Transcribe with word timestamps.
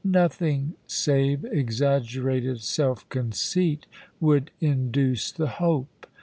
Nothing 0.03 0.73
save 0.87 1.45
exaggerated 1.45 2.63
self 2.63 3.07
conceit 3.09 3.85
would 4.19 4.49
induce 4.59 5.31
the 5.31 5.45
hope. 5.61 6.07